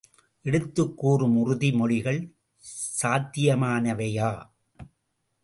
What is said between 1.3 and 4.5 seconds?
உறுதி மொழிகள் சாத்தியமானவையா?